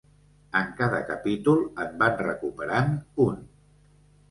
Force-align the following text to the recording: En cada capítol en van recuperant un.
En 0.59 0.71
cada 0.79 1.01
capítol 1.09 1.61
en 1.85 1.95
van 2.01 2.17
recuperant 2.23 2.99
un. 3.29 3.39